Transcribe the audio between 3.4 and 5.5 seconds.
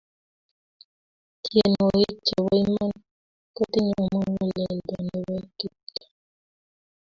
kotinyo mukuleldo nepo